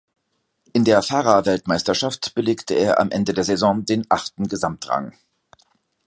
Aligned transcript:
In 0.73 0.83
der 0.83 1.03
Fahrerweltmeisterschaft 1.03 2.33
belegte 2.33 2.73
er 2.73 2.99
am 2.99 3.11
Ende 3.11 3.33
der 3.35 3.43
Saison 3.43 3.85
den 3.85 4.03
achten 4.09 4.47
Gesamtrang. 4.47 5.13